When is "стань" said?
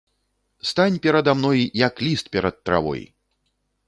0.69-0.97